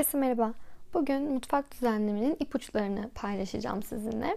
[0.00, 0.54] Herkese merhaba.
[0.94, 4.36] Bugün mutfak düzenlemenin ipuçlarını paylaşacağım sizinle.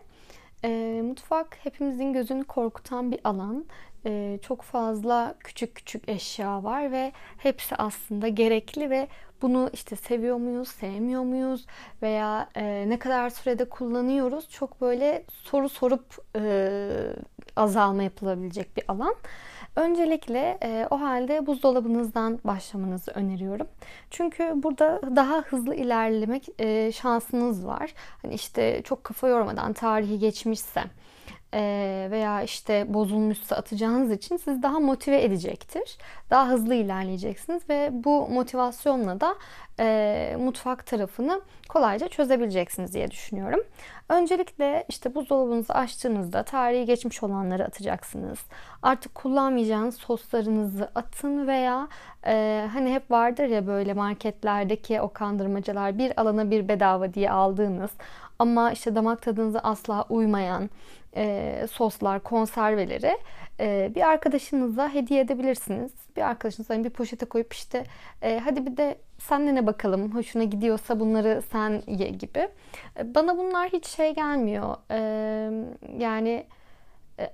[0.63, 3.65] E, mutfak hepimizin gözünü korkutan bir alan.
[4.05, 9.07] E, çok fazla küçük küçük eşya var ve hepsi aslında gerekli ve
[9.41, 11.65] bunu işte seviyor muyuz, sevmiyor muyuz
[12.01, 16.05] veya e, ne kadar sürede kullanıyoruz çok böyle soru sorup
[16.35, 16.89] e,
[17.55, 19.15] azalma yapılabilecek bir alan.
[19.75, 23.67] Öncelikle e, o halde buzdolabınızdan başlamanızı öneriyorum.
[24.09, 27.93] Çünkü burada daha hızlı ilerlemek e, şansınız var.
[28.21, 30.83] Hani işte çok kafa yormadan tarihi geçmişse
[32.11, 35.97] veya işte bozulmuşsa atacağınız için sizi daha motive edecektir.
[36.29, 39.35] Daha hızlı ilerleyeceksiniz ve bu motivasyonla da
[39.79, 43.59] e, mutfak tarafını kolayca çözebileceksiniz diye düşünüyorum.
[44.09, 48.39] Öncelikle işte buzdolabınızı açtığınızda tarihi geçmiş olanları atacaksınız.
[48.81, 51.87] Artık kullanmayacağınız soslarınızı atın veya
[52.25, 57.91] e, hani hep vardır ya böyle marketlerdeki o kandırmacalar bir alana bir bedava diye aldığınız
[58.39, 60.69] ama işte damak tadınıza asla uymayan
[61.15, 63.17] e, soslar, konserveleri
[63.59, 65.91] e, bir arkadaşınıza hediye edebilirsiniz.
[66.15, 67.83] Bir arkadaşınıza hani bir poşete koyup işte
[68.21, 72.47] e, hadi bir de sen ne bakalım hoşuna gidiyorsa bunları sen ye gibi.
[72.99, 74.75] E, bana bunlar hiç şey gelmiyor.
[74.91, 74.99] E,
[75.97, 76.45] yani
[77.19, 77.29] e,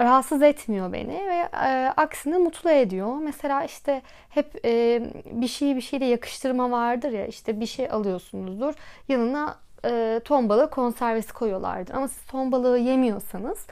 [0.00, 3.16] rahatsız etmiyor beni ve e, aksine mutlu ediyor.
[3.16, 8.74] Mesela işte hep e, bir şeyi bir şeyle yakıştırma vardır ya işte bir şey alıyorsunuzdur
[9.08, 11.94] yanına e, ton balığı konservesi koyuyorlardır.
[11.94, 13.66] Ama siz ton balığı yemiyorsanız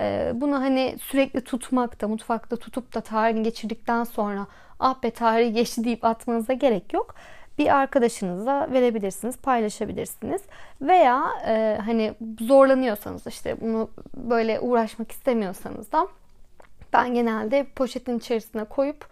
[0.00, 4.46] e, bunu hani sürekli tutmakta, mutfakta tutup da tarihini geçirdikten sonra
[4.80, 7.14] ah be tarihi geçti deyip atmanıza gerek yok.
[7.58, 10.42] Bir arkadaşınıza verebilirsiniz, paylaşabilirsiniz.
[10.80, 16.08] Veya e, hani zorlanıyorsanız işte bunu böyle uğraşmak istemiyorsanız da
[16.92, 19.06] ben genelde poşetin içerisine koyup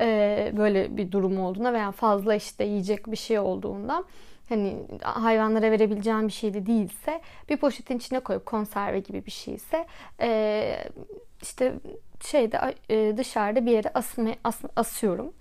[0.00, 4.04] e, böyle bir durum olduğunda veya fazla işte yiyecek bir şey olduğunda
[4.52, 9.86] hani hayvanlara verebileceğim bir şey de değilse bir poşetin içine koyup konserve gibi bir şeyse
[10.20, 10.84] e,
[11.42, 11.72] işte
[12.20, 15.32] şeyde e, dışarıda bir yere asma, as, asıyorum.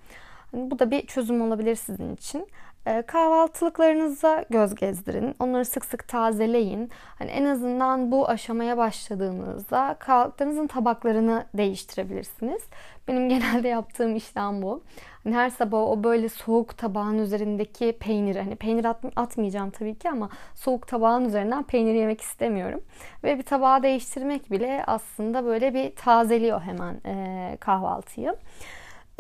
[0.52, 2.48] Hani bu da bir çözüm olabilir sizin için.
[2.86, 5.36] E, kahvaltılıklarınıza göz gezdirin.
[5.40, 6.90] Onları sık sık tazeleyin.
[7.19, 12.62] Hani en azından bu aşamaya başladığınızda kahvaltılarınızın tabaklarını değiştirebilirsiniz.
[13.08, 14.84] Benim genelde yaptığım işlem bu.
[15.24, 20.09] Hani her sabah o böyle soğuk tabağın üzerindeki peynir, hani peynir at, atmayacağım tabii ki
[20.09, 22.81] ama soğuk tabağın üzerinden peynir yemek istemiyorum.
[23.24, 28.36] Ve bir tabağı değiştirmek bile aslında böyle bir tazeliyor hemen e, kahvaltıyı.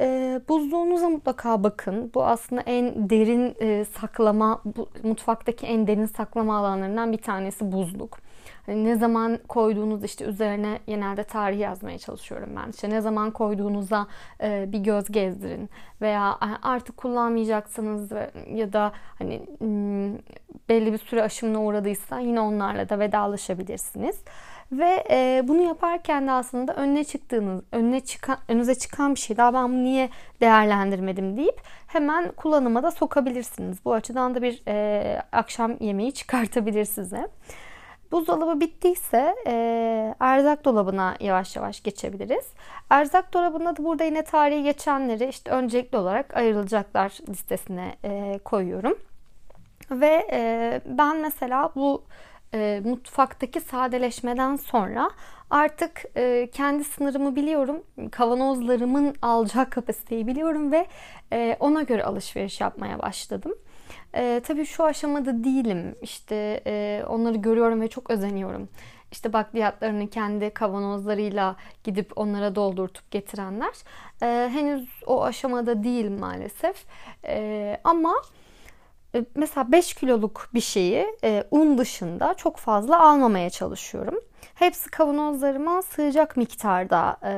[0.01, 2.11] E, buzluğunuza mutlaka bakın.
[2.13, 8.17] Bu aslında en derin e, saklama, bu, mutfaktaki en derin saklama alanlarından bir tanesi buzluk.
[8.65, 12.69] Hani ne zaman koyduğunuz işte üzerine genelde tarih yazmaya çalışıyorum ben.
[12.69, 14.07] İşte ne zaman koyduğunuza
[14.43, 15.69] e, bir göz gezdirin
[16.01, 18.11] veya artık kullanmayacaksınız
[18.53, 19.41] ya da hani
[20.69, 24.23] belli bir süre aşımına uğradıysa yine onlarla da vedalaşabilirsiniz.
[24.71, 29.53] Ve e, bunu yaparken de aslında önüne çıktığınız, önüne çıkan, önünüze çıkan bir şey daha
[29.53, 30.09] ben bunu niye
[30.41, 33.85] değerlendirmedim deyip hemen kullanıma da sokabilirsiniz.
[33.85, 37.27] Bu açıdan da bir e, akşam yemeği çıkartabilir size.
[38.11, 42.45] Buzdolabı bittiyse e, erzak dolabına yavaş yavaş geçebiliriz.
[42.89, 48.97] Erzak dolabında da burada yine tarihi geçenleri işte öncelikli olarak ayrılacaklar listesine e, koyuyorum.
[49.91, 52.03] Ve e, ben mesela bu
[52.53, 55.11] e, mutfaktaki sadeleşmeden sonra
[55.49, 57.83] artık e, kendi sınırımı biliyorum.
[58.11, 60.87] Kavanozlarımın alacak kapasiteyi biliyorum ve
[61.33, 63.53] e, ona göre alışveriş yapmaya başladım.
[64.15, 65.95] E, tabii şu aşamada değilim.
[66.01, 68.69] İşte e, onları görüyorum ve çok özeniyorum.
[69.11, 73.73] İşte bakliyatlarını kendi kavanozlarıyla gidip onlara doldurtup getirenler.
[74.23, 76.85] E, henüz o aşamada değil maalesef.
[77.25, 78.13] E, ama
[79.35, 84.19] mesela 5 kiloluk bir şeyi e, un dışında çok fazla almamaya çalışıyorum.
[84.55, 87.33] Hepsi kavanozlarıma sığacak miktarda e,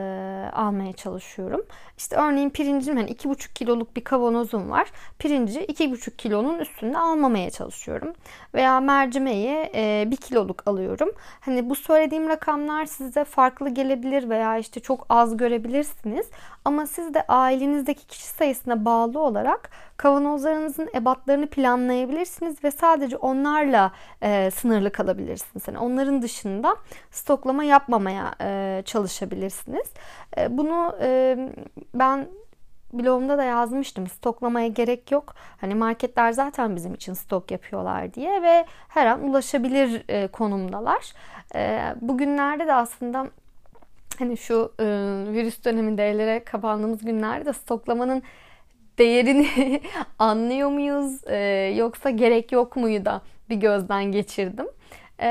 [0.53, 1.61] almaya çalışıyorum.
[1.97, 4.91] İşte örneğin pirincim hani 2,5 kiloluk bir kavanozum var.
[5.19, 8.13] Pirinci 2,5 kilonun üstünde almamaya çalışıyorum.
[8.53, 11.11] Veya mercimeği e, 1 kiloluk alıyorum.
[11.39, 16.29] Hani bu söylediğim rakamlar size farklı gelebilir veya işte çok az görebilirsiniz.
[16.65, 24.51] Ama siz de ailenizdeki kişi sayısına bağlı olarak kavanozlarınızın ebatlarını planlayabilirsiniz ve sadece onlarla e,
[24.51, 25.67] sınırlı kalabilirsiniz.
[25.67, 26.75] Yani onların dışında
[27.11, 29.87] stoklama yapmamaya e, çalışabilirsiniz.
[30.37, 31.37] E, bunu e,
[31.93, 32.27] ben
[32.93, 34.07] blogumda da yazmıştım.
[34.07, 35.35] Stoklamaya gerek yok.
[35.61, 41.13] Hani marketler zaten bizim için stok yapıyorlar diye ve her an ulaşabilir e, konumdalar.
[41.55, 43.27] E, bugünlerde de aslında
[44.19, 44.85] hani şu e,
[45.33, 48.23] virüs döneminde evlere kapandığımız günlerde de stoklamanın
[48.97, 49.81] değerini
[50.19, 51.37] anlıyor muyuz e,
[51.77, 54.67] yoksa gerek yok muyu da bir gözden geçirdim.
[55.19, 55.27] E,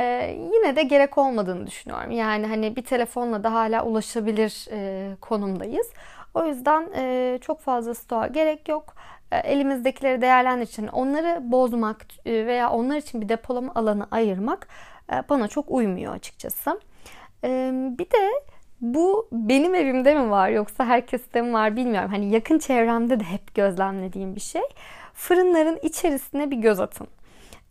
[0.52, 2.10] yine de gerek olmadığını düşünüyorum.
[2.10, 5.90] Yani hani bir telefonla da hala ulaşabilir e, konumdayız.
[6.34, 8.94] O yüzden e, çok fazla stoğa gerek yok.
[9.32, 14.68] E, elimizdekileri değerlendirirken onları bozmak e, veya onlar için bir depolama alanı ayırmak
[15.12, 16.80] e, bana çok uymuyor açıkçası.
[17.98, 18.42] Bir de
[18.82, 22.10] bu benim evimde mi var yoksa herkeste mi var bilmiyorum.
[22.10, 24.62] Hani yakın çevremde de hep gözlemlediğim bir şey.
[25.14, 27.06] Fırınların içerisine bir göz atın.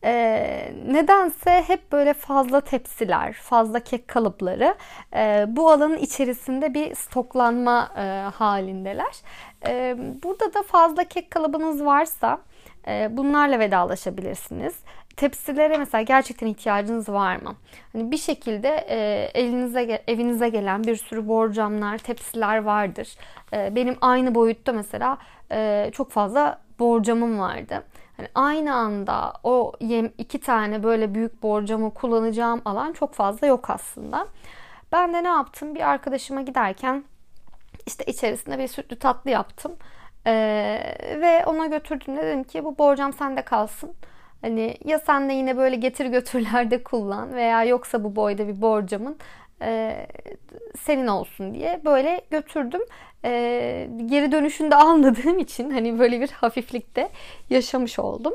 [0.04, 4.76] Ee, nedense hep böyle fazla tepsiler, fazla kek kalıpları
[5.16, 8.02] e, bu alanın içerisinde bir stoklanma e,
[8.36, 9.22] halindeler.
[9.68, 12.40] E, burada da fazla kek kalıbınız varsa
[12.88, 14.76] e, bunlarla vedalaşabilirsiniz.
[15.18, 17.56] Tepsilere mesela gerçekten ihtiyacınız var mı?
[17.94, 23.16] Hani bir şekilde e, elinize evinize gelen bir sürü borcamlar, tepsiler vardır.
[23.54, 25.18] E, benim aynı boyutta mesela
[25.52, 27.84] e, çok fazla borcamım vardı.
[28.18, 33.70] Hani aynı anda o yem iki tane böyle büyük borcamı kullanacağım alan çok fazla yok
[33.70, 34.28] aslında.
[34.92, 35.76] Ben de ne yaptım?
[35.76, 37.04] Bir arkadaşıma giderken
[37.86, 39.72] işte içerisinde bir sütlü tatlı yaptım.
[40.28, 40.32] Ee,
[41.22, 43.94] ve ona götürdüğümde dedim ki bu borcam sende kalsın.
[44.42, 49.18] Hani ya sen de yine böyle getir götürlerde kullan veya yoksa bu boyda bir borcamın
[49.62, 49.96] e,
[50.82, 52.82] senin olsun diye böyle götürdüm.
[53.26, 57.10] E, geri dönüşünde almadığım için hani böyle bir hafiflikte
[57.50, 58.34] yaşamış oldum.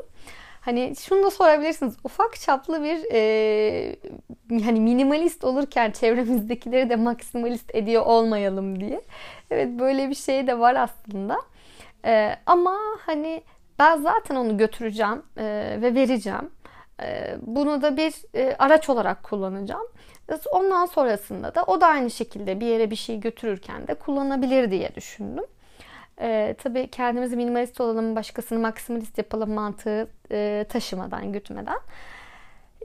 [0.61, 1.97] Hani şunu da sorabilirsiniz.
[2.03, 3.95] Ufak çaplı bir e,
[4.49, 9.01] hani minimalist olurken çevremizdekileri de maksimalist ediyor olmayalım diye.
[9.51, 11.37] Evet böyle bir şey de var aslında.
[12.05, 13.41] E, ama hani
[13.79, 16.49] ben zaten onu götüreceğim e, ve vereceğim.
[17.01, 19.87] E, bunu da bir e, araç olarak kullanacağım.
[20.51, 24.95] Ondan sonrasında da o da aynı şekilde bir yere bir şey götürürken de kullanabilir diye
[24.95, 25.43] düşündüm.
[26.21, 31.79] Ee, tabii kendimizi minimalist olalım, başkasını maksimalist yapalım mantığı e, taşımadan, gütmeden.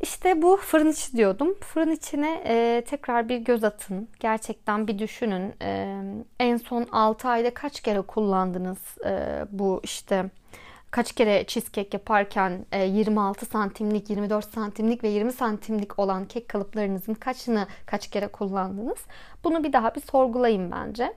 [0.02, 1.54] İşte bu fırın içi diyordum.
[1.60, 4.08] Fırın içine e, tekrar bir göz atın.
[4.20, 5.54] Gerçekten bir düşünün.
[5.62, 6.02] E,
[6.40, 10.24] en son 6 ayda kaç kere kullandınız e, bu işte
[10.92, 17.14] kaç kere cheesecake yaparken 26 e, santimlik, 24 santimlik ve 20 santimlik olan kek kalıplarınızın
[17.14, 18.98] kaçını kaç kere kullandınız?
[19.44, 21.12] Bunu bir daha bir sorgulayın bence.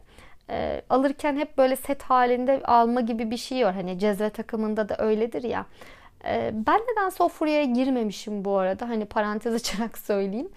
[0.50, 3.74] E, alırken hep böyle set halinde alma gibi bir şey var.
[3.74, 5.66] Hani cezve takımında da öyledir ya.
[6.26, 8.90] E, ben nedense o furyaya girmemişim bu arada.
[8.90, 10.50] Hani parantez açarak söyleyeyim.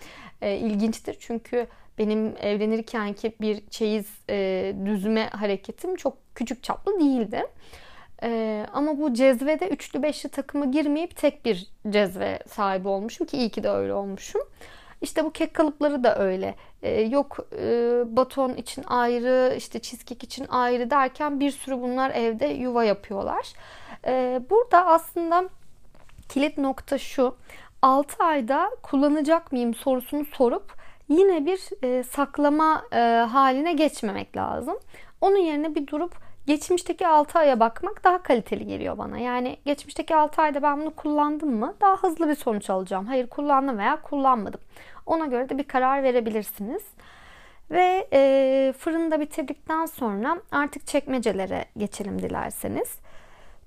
[0.42, 1.66] E, ilginçtir çünkü
[1.98, 7.46] benim evlenirkenki bir çeyiz e, düzme hareketim çok küçük çaplı değildi.
[8.22, 13.50] Ee, ama bu cezvede üçlü beşli takıma girmeyip tek bir cezve sahibi olmuşum ki iyi
[13.50, 14.40] ki de öyle olmuşum.
[15.00, 16.54] İşte bu kek kalıpları da öyle.
[16.82, 17.66] Ee, yok e,
[18.16, 23.52] baton için ayrı, işte cheesecake için ayrı derken bir sürü bunlar evde yuva yapıyorlar.
[24.06, 25.48] Ee, burada aslında
[26.28, 27.36] kilit nokta şu.
[27.82, 30.72] 6 ayda kullanacak mıyım sorusunu sorup
[31.08, 32.98] yine bir e, saklama e,
[33.30, 34.76] haline geçmemek lazım.
[35.20, 36.14] Onun yerine bir durup
[36.48, 39.18] geçmişteki 6 aya bakmak daha kaliteli geliyor bana.
[39.18, 43.06] Yani geçmişteki 6 ayda ben bunu kullandım mı daha hızlı bir sonuç alacağım.
[43.06, 44.60] Hayır kullandım veya kullanmadım.
[45.06, 46.82] Ona göre de bir karar verebilirsiniz.
[47.70, 52.98] Ve e, fırında bitirdikten sonra artık çekmecelere geçelim dilerseniz.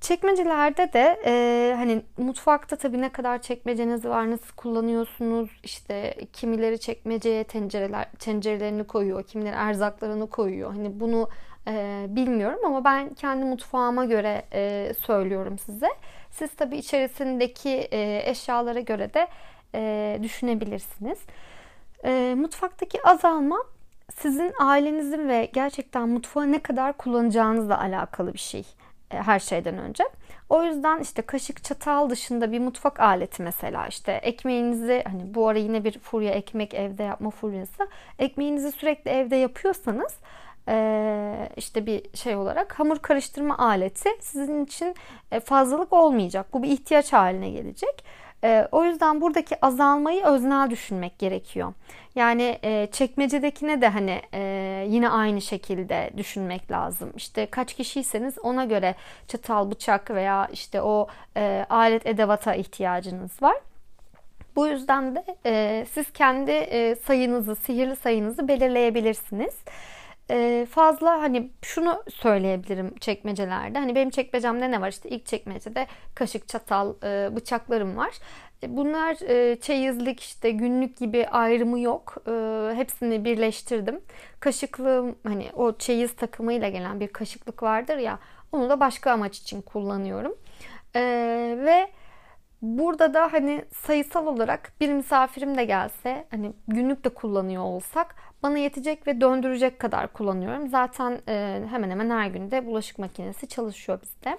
[0.02, 5.50] Çekmecelerde de e, hani mutfakta tabii ne kadar çekmeceniz var, nasıl kullanıyorsunuz?
[5.64, 10.72] İşte kimileri çekmeceye tencereler tencerelerini koyuyor, kimileri erzaklarını koyuyor.
[10.72, 11.30] Hani bunu
[11.68, 15.88] e, bilmiyorum ama ben kendi mutfağıma göre e, söylüyorum size.
[16.32, 19.28] Siz tabii içerisindeki e, eşyalara göre de
[19.76, 21.20] e, düşünebilirsiniz.
[22.04, 23.58] E, mutfaktaki azalma
[24.16, 28.66] sizin ailenizin ve gerçekten mutfağı ne kadar kullanacağınızla alakalı bir şey
[29.12, 30.04] e, her şeyden önce.
[30.50, 35.58] O yüzden işte kaşık çatal dışında bir mutfak aleti mesela işte ekmeğinizi hani bu ara
[35.58, 37.88] yine bir furya ekmek evde yapma furyası
[38.20, 40.14] ekmeğinizi sürekli evde yapıyorsanız
[41.58, 44.96] işte bir şey olarak hamur karıştırma aleti sizin için
[45.32, 46.54] e, fazlalık olmayacak.
[46.54, 48.04] Bu bir ihtiyaç haline gelecek.
[48.44, 51.74] E, o yüzden buradaki azalmayı öznel düşünmek gerekiyor.
[52.16, 52.60] Yani
[52.92, 54.22] çekmecedekine de hani
[54.94, 57.14] yine aynı şekilde düşünmek lazım.
[57.16, 58.96] İşte kaç kişiyseniz ona göre
[59.28, 61.08] çatal, bıçak veya işte o
[61.70, 63.58] alet edevata ihtiyacınız var.
[64.56, 65.26] Bu yüzden de
[65.94, 69.54] siz kendi sayınızı, sihirli sayınızı belirleyebilirsiniz.
[70.30, 73.80] Ee, fazla hani şunu söyleyebilirim çekmecelerde.
[73.80, 74.90] Hani benim çekmecemde ne var?
[74.90, 78.12] İşte ilk çekmecede kaşık, çatal, e, bıçaklarım var.
[78.64, 82.16] E, bunlar e, çeyizlik işte günlük gibi ayrımı yok.
[82.76, 84.02] Hepsini birleştirdim.
[84.40, 88.20] Kaşıklığım hani o çeyiz takımıyla gelen bir kaşıklık vardır ya
[88.52, 90.36] Onu da başka amaç için kullanıyorum.
[91.66, 91.88] Ve
[92.62, 98.58] burada da hani sayısal olarak bir misafirim de gelse hani günlük de kullanıyor olsak bana
[98.58, 100.70] yetecek ve döndürecek kadar kullanıyorum.
[100.70, 104.38] Zaten e, hemen hemen her günde bulaşık makinesi çalışıyor bizde.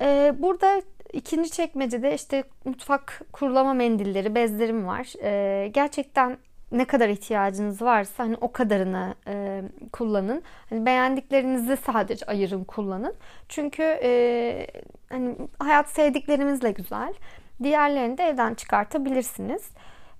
[0.00, 5.12] E, burada ikinci çekmecede işte mutfak kurulama mendilleri, bezlerim var.
[5.22, 6.38] E, gerçekten
[6.72, 10.42] ne kadar ihtiyacınız varsa hani o kadarını e, kullanın.
[10.70, 13.14] Hani beğendiklerinizi sadece ayırın kullanın.
[13.48, 14.66] Çünkü e,
[15.08, 17.14] hani hayat sevdiklerimizle güzel.
[17.62, 19.70] Diğerlerini de evden çıkartabilirsiniz.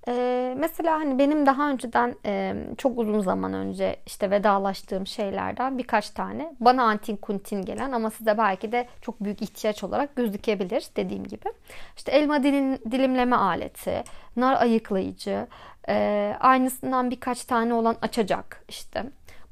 [0.07, 6.09] Ee, mesela hani benim daha önceden e, çok uzun zaman önce işte vedalaştığım şeylerden birkaç
[6.09, 11.23] tane bana antin kuntin gelen ama size belki de çok büyük ihtiyaç olarak gözükebilir dediğim
[11.23, 11.49] gibi.
[11.97, 14.03] İşte elma dilim, dilimleme aleti,
[14.35, 15.47] nar ayıklayıcı,
[15.89, 19.03] e, aynısından birkaç tane olan açacak işte.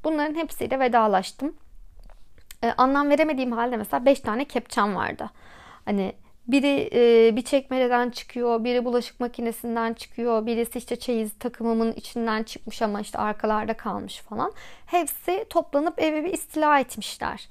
[0.03, 1.55] Bunların hepsiyle vedalaştım.
[2.63, 5.29] E, anlam veremediğim halde mesela 5 tane kepçem vardı.
[5.85, 6.13] Hani
[6.51, 12.81] biri e, bir çekmeceden çıkıyor, biri bulaşık makinesinden çıkıyor, birisi işte çeyiz takımımın içinden çıkmış
[12.81, 14.51] ama işte arkalarda kalmış falan.
[14.85, 17.47] Hepsi toplanıp evi bir istila etmişler.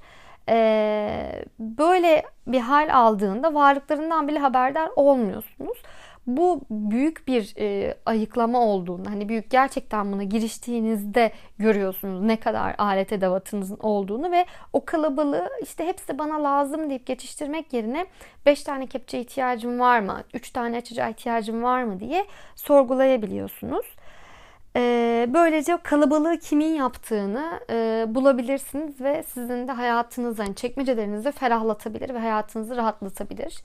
[0.49, 5.77] E, böyle bir hal aldığında varlıklarından bile haberdar olmuyorsunuz
[6.27, 13.13] bu büyük bir e, ayıklama olduğunu hani büyük gerçekten buna giriştiğinizde görüyorsunuz ne kadar alet
[13.13, 18.05] edevatınızın olduğunu ve o kalabalığı işte hepsi bana lazım deyip geçiştirmek yerine
[18.45, 22.25] 5 tane kepçe ihtiyacım var mı 3 tane açıcı ihtiyacım var mı diye
[22.55, 23.85] sorgulayabiliyorsunuz.
[24.75, 32.19] E, böylece kalabalığı kimin yaptığını e, bulabilirsiniz ve sizin de hayatınızı, hani çekmecelerinizi ferahlatabilir ve
[32.19, 33.61] hayatınızı rahatlatabilir.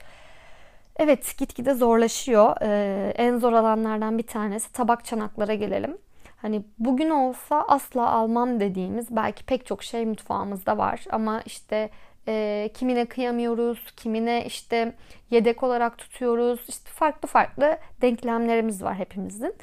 [0.97, 2.55] Evet gitgide zorlaşıyor.
[2.61, 5.97] Ee, en zor alanlardan bir tanesi tabak çanaklara gelelim.
[6.37, 11.05] Hani bugün olsa asla almam dediğimiz belki pek çok şey mutfağımızda var.
[11.09, 11.89] Ama işte
[12.27, 14.95] e, kimine kıyamıyoruz, kimine işte
[15.31, 16.59] yedek olarak tutuyoruz.
[16.67, 19.55] İşte farklı farklı denklemlerimiz var hepimizin.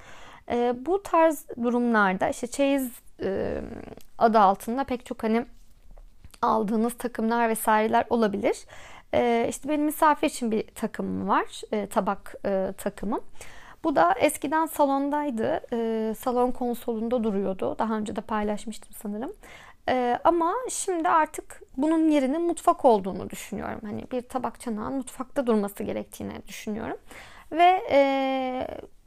[0.51, 2.91] E, bu tarz durumlarda işte çeyiz
[3.23, 3.61] e,
[4.19, 5.47] adı altında pek çok hani
[6.45, 8.57] aldığınız takımlar vesaireler olabilir.
[9.15, 11.63] E, işte benim misafir için bir takımım var.
[11.73, 13.21] E, tabak e, takımım.
[13.85, 15.61] Bu da eskiden salondaydı.
[15.73, 17.77] E, salon konsolunda duruyordu.
[17.79, 19.33] Daha önce de paylaşmıştım sanırım.
[20.25, 23.81] Ama şimdi artık bunun yerinin mutfak olduğunu düşünüyorum.
[23.85, 26.97] Hani bir tabak çanağın mutfakta durması gerektiğini düşünüyorum.
[27.53, 27.81] Ve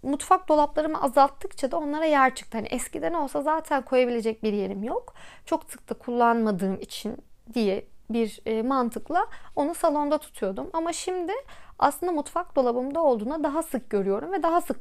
[0.04, 2.58] mutfak dolaplarımı azalttıkça da onlara yer çıktı.
[2.58, 5.14] Hani eskiden olsa zaten koyabilecek bir yerim yok.
[5.46, 7.18] Çok sık da kullanmadığım için
[7.54, 10.70] diye bir e, mantıkla onu salonda tutuyordum.
[10.74, 11.34] Ama şimdi
[11.80, 14.80] aslında mutfak dolabımda olduğuna daha sık görüyorum ve daha sık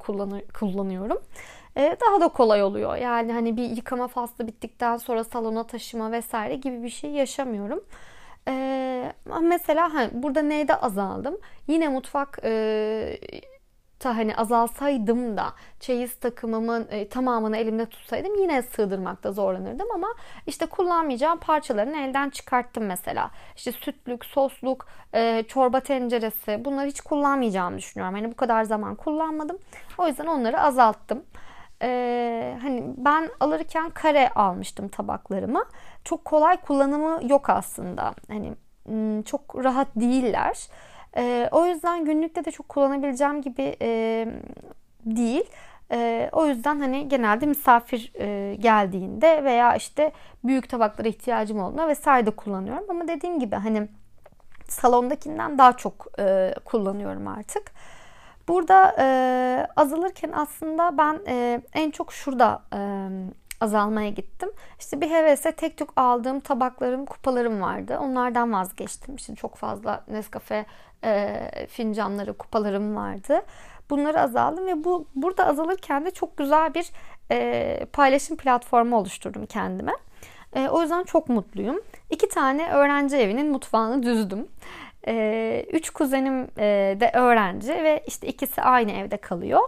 [0.54, 1.18] kullanıyorum.
[1.76, 2.96] E, daha da kolay oluyor.
[2.96, 7.84] Yani hani bir yıkama faslı bittikten sonra salona taşıma vesaire gibi bir şey yaşamıyorum.
[8.48, 11.38] Ee, mesela hani burada neyde azaldım?
[11.68, 13.18] Yine mutfak e,
[13.98, 15.46] ta hani azalsaydım da
[15.80, 20.08] çeyiz takımımın e, tamamını elimde tutsaydım yine sığdırmakta zorlanırdım ama
[20.46, 23.30] işte kullanmayacağım parçalarını elden çıkarttım mesela.
[23.56, 28.14] İşte sütlük, sosluk, e, çorba tenceresi bunları hiç kullanmayacağımı düşünüyorum.
[28.14, 29.58] Hani bu kadar zaman kullanmadım.
[29.98, 31.22] O yüzden onları azalttım.
[31.82, 35.64] Ee, hani ben alırken kare almıştım tabaklarımı.
[36.04, 38.14] Çok kolay kullanımı yok aslında.
[38.28, 38.54] Hani
[39.24, 40.68] çok rahat değiller.
[41.16, 44.28] E, o yüzden günlükte de çok kullanabileceğim gibi e,
[45.06, 45.44] değil.
[45.92, 50.12] E, o yüzden hani genelde misafir e, geldiğinde veya işte
[50.44, 52.84] büyük tabaklara ihtiyacım olduğunda vesaire de kullanıyorum.
[52.88, 53.88] Ama dediğim gibi hani
[54.68, 57.72] salondakinden daha çok e, kullanıyorum artık.
[58.48, 59.06] Burada e,
[59.76, 62.80] azalırken aslında ben e, en çok şurada e,
[63.60, 64.50] azalmaya gittim.
[64.78, 67.98] İşte bir hevese tek tük aldığım tabaklarım, kupalarım vardı.
[68.00, 69.16] Onlardan vazgeçtim.
[69.16, 70.66] İşte çok fazla Nescafe
[71.04, 73.42] e, fincanları, kupalarım vardı.
[73.90, 76.90] Bunları azaldım ve bu burada azalırken de çok güzel bir
[77.30, 79.92] e, paylaşım platformu oluşturdum kendime.
[80.54, 81.80] E, o yüzden çok mutluyum.
[82.10, 84.46] İki tane öğrenci evinin mutfağını düzdüm.
[85.08, 89.60] E, üç kuzenim e, de öğrenci ve işte ikisi aynı evde kalıyor.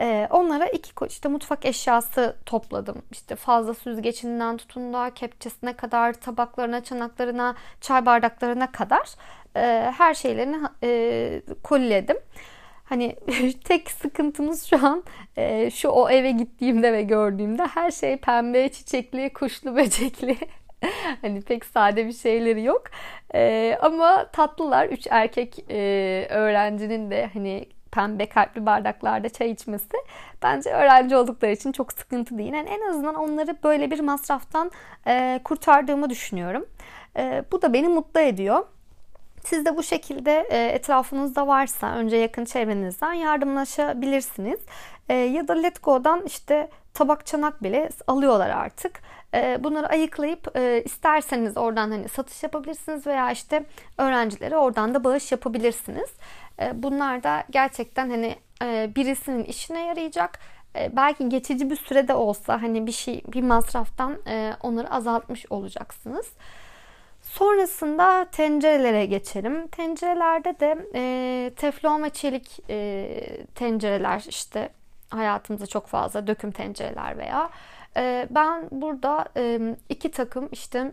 [0.00, 3.02] E, onlara iki işte mutfak eşyası topladım.
[3.10, 9.08] İşte fazla süzgecinden tutun da kepçesine kadar, tabaklarına, çanaklarına, çay bardaklarına kadar
[9.56, 12.16] e, her şeylerini e, koliledim.
[12.84, 13.16] Hani
[13.64, 15.04] tek sıkıntımız şu an
[15.36, 20.36] e, şu o eve gittiğimde ve gördüğümde her şey pembe, çiçekli, kuşlu, böcekli.
[21.22, 22.82] hani pek sade bir şeyleri yok.
[23.34, 24.86] E, ama tatlılar.
[24.86, 29.96] Üç erkek e, öğrencinin de hani pembe kalpli bardaklarda çay içmesi
[30.42, 32.52] bence öğrenci oldukları için çok sıkıntı değil.
[32.52, 34.70] Yani en azından onları böyle bir masraftan
[35.06, 36.66] e, kurtardığımı düşünüyorum.
[37.16, 38.66] E, bu da beni mutlu ediyor.
[39.44, 44.60] Siz de bu şekilde e, etrafınızda varsa önce yakın çevrenizden yardımlaşabilirsiniz.
[45.08, 49.00] E, ya da Letgo'dan işte tabak çanak bile alıyorlar artık.
[49.34, 53.64] E, bunları ayıklayıp isterseniz oradan hani satış yapabilirsiniz veya işte
[53.98, 56.10] öğrencilere oradan da bağış yapabilirsiniz.
[56.74, 58.36] Bunlar da gerçekten hani
[58.96, 60.38] birisinin işine yarayacak.
[60.92, 64.16] Belki geçici bir sürede olsa hani bir şey bir masraftan
[64.62, 66.26] onları azaltmış olacaksınız.
[67.22, 69.66] Sonrasında tencerelere geçelim.
[69.66, 73.08] Tencerelerde de e, teflon ve çelik e,
[73.54, 74.68] tencereler işte
[75.10, 77.50] hayatımızda çok fazla döküm tencereler veya
[77.96, 79.24] e, ben burada
[79.88, 80.92] iki takım işte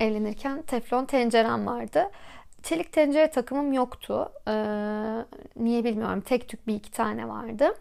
[0.00, 2.10] evlenirken teflon tencerem vardı.
[2.62, 4.32] Çelik tencere takımım yoktu.
[4.48, 4.54] E,
[5.56, 6.20] niye bilmiyorum.
[6.20, 7.74] Tek tük bir iki tane vardı.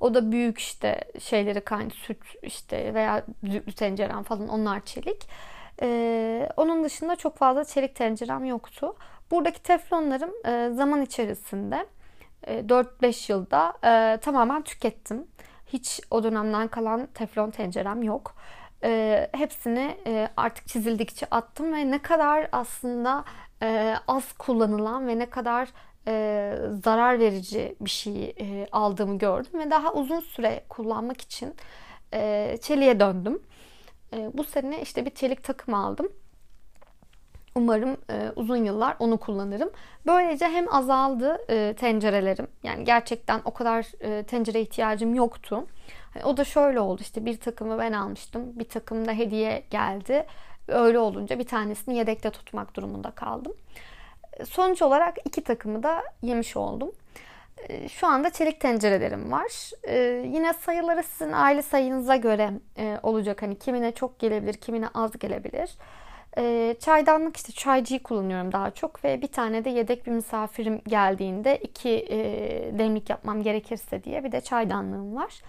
[0.00, 5.28] O da büyük işte şeyleri kaynağı süt işte veya düdüklü tencerem falan onlar çelik.
[5.82, 8.96] Ee, onun dışında çok fazla çelik tencerem yoktu.
[9.30, 10.30] Buradaki teflonlarım
[10.76, 11.86] zaman içerisinde
[12.46, 13.72] e, 4-5 yılda
[14.18, 15.26] tamamen tükettim.
[15.66, 18.34] Hiç o dönemden kalan teflon tencerem yok.
[18.84, 23.24] E, hepsini e, artık çizildikçe attım ve ne kadar aslında
[23.62, 25.68] e, az kullanılan ve ne kadar
[26.06, 26.54] e,
[26.84, 31.54] zarar verici bir şey e, aldığımı gördüm ve daha uzun süre kullanmak için
[32.14, 33.42] e, çeliğe döndüm.
[34.12, 36.08] E, bu sene işte bir çelik takım aldım.
[37.56, 39.70] Umarım e, uzun yıllar onu kullanırım.
[40.06, 42.46] Böylece hem azaldı e, tencerelerim.
[42.62, 45.66] Yani gerçekten o kadar e, tencere ihtiyacım yoktu.
[46.14, 48.58] Yani o da şöyle oldu işte bir takımı ben almıştım.
[48.58, 50.26] Bir takım da hediye geldi.
[50.68, 53.52] Öyle olunca bir tanesini yedekte tutmak durumunda kaldım.
[54.44, 56.92] Sonuç olarak iki takımı da yemiş oldum.
[57.68, 59.70] Ee, şu anda çelik tencerelerim var.
[59.88, 63.42] Ee, yine sayıları sizin aile sayınıza göre e, olacak.
[63.42, 65.70] Hani kimine çok gelebilir, kimine az gelebilir.
[66.38, 71.56] Ee, çaydanlık işte çaycıyı kullanıyorum daha çok ve bir tane de yedek bir misafirim geldiğinde
[71.56, 72.18] iki e,
[72.78, 75.42] demlik yapmam gerekirse diye bir de çaydanlığım var.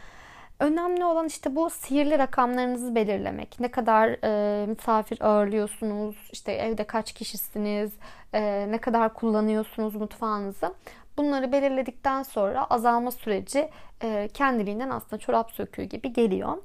[0.60, 3.60] Önemli olan işte bu sihirli rakamlarınızı belirlemek.
[3.60, 7.92] Ne kadar e, misafir ağırlıyorsunuz, işte evde kaç kişisiniz,
[8.34, 10.74] e, ne kadar kullanıyorsunuz mutfağınızı.
[11.18, 13.70] Bunları belirledikten sonra azalma süreci
[14.04, 16.58] e, kendiliğinden aslında çorap söküğü gibi geliyor.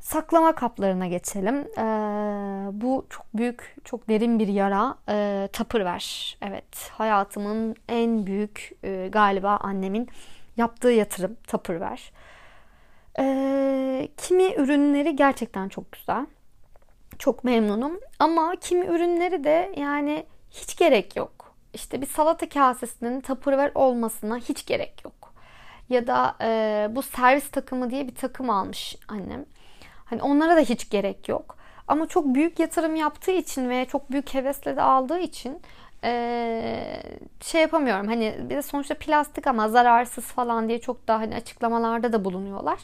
[0.00, 1.56] Saklama kaplarına geçelim.
[1.56, 1.82] E,
[2.72, 4.96] bu çok büyük, çok derin bir yara.
[5.08, 6.36] E, Tupperware.
[6.42, 10.08] Evet, hayatımın en büyük e, galiba annemin
[10.56, 12.00] yaptığı yatırım Tupperware.
[13.18, 16.26] E, kimi ürünleri gerçekten çok güzel.
[17.18, 18.00] Çok memnunum.
[18.18, 21.38] Ama kimi ürünleri de yani hiç gerek yok
[21.74, 25.32] işte bir salata kasesinin Tupperware olmasına hiç gerek yok.
[25.88, 29.44] Ya da e, bu servis takımı diye bir takım almış annem.
[30.10, 31.56] Hani onlara da hiç gerek yok.
[31.88, 35.62] Ama çok büyük yatırım yaptığı için ve çok büyük hevesle de aldığı için
[36.04, 37.02] e,
[37.40, 38.06] şey yapamıyorum.
[38.06, 42.78] Hani bir de sonuçta plastik ama zararsız falan diye çok daha hani açıklamalarda da bulunuyorlar.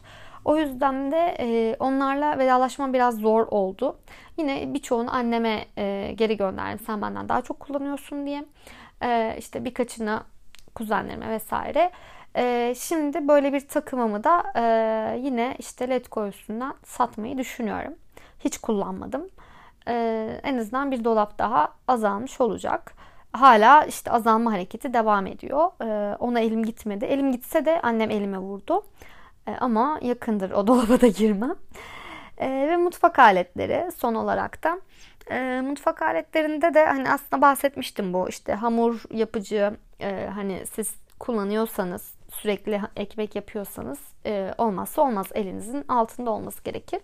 [0.45, 3.97] O yüzden de e, onlarla vedalaşmam biraz zor oldu.
[4.37, 6.87] Yine birçoğunu anneme e, geri gönderdim.
[6.87, 8.45] Sen benden daha çok kullanıyorsun diye.
[9.03, 10.23] E, işte birkaçını
[10.75, 11.91] kuzenlerime vesaire.
[12.37, 17.95] E, şimdi böyle bir takımımı da e, yine işte Letgo üstünden satmayı düşünüyorum.
[18.41, 19.29] Hiç kullanmadım.
[19.89, 19.95] E,
[20.43, 22.93] en azından bir dolap daha azalmış olacak.
[23.33, 25.71] Hala işte azalma hareketi devam ediyor.
[25.83, 27.05] E, ona elim gitmedi.
[27.05, 28.85] Elim gitse de annem elime vurdu.
[29.47, 31.57] E, ama yakındır o dolaba da girmem.
[32.39, 34.81] E, ve mutfak aletleri son olarak da.
[35.31, 42.14] E, mutfak aletlerinde de hani aslında bahsetmiştim bu işte hamur yapıcı e, hani siz kullanıyorsanız
[42.35, 47.01] sürekli ekmek yapıyorsanız e, olmazsa olmaz elinizin altında olması gerekir.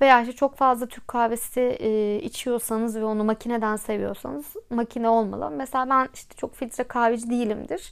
[0.00, 5.50] Veya işte çok fazla Türk kahvesi e, içiyorsanız ve onu makineden seviyorsanız makine olmalı.
[5.50, 7.90] Mesela ben işte çok filtre kahveci değilimdir.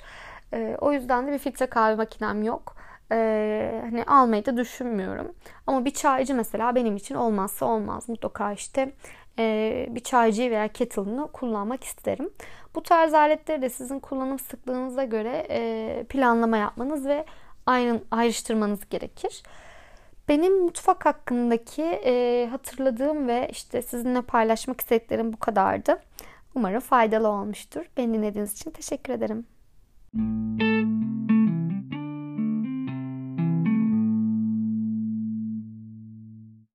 [0.52, 2.76] E, o yüzden de bir filtre kahve makinem yok
[3.12, 5.32] e, hani almayı da düşünmüyorum.
[5.66, 8.08] Ama bir çaycı mesela benim için olmazsa olmaz.
[8.08, 8.92] Mutlaka işte
[9.94, 12.30] bir çaycıyı veya kettle'ını kullanmak isterim.
[12.74, 17.24] Bu tarz aletleri de sizin kullanım sıklığınıza göre e, planlama yapmanız ve
[17.66, 19.42] ayrı, ayrıştırmanız gerekir.
[20.28, 26.02] Benim mutfak hakkındaki e, hatırladığım ve işte sizinle paylaşmak istediklerim bu kadardı.
[26.54, 27.84] Umarım faydalı olmuştur.
[27.96, 29.46] Beni dinlediğiniz için teşekkür ederim.
[30.12, 31.35] Müzik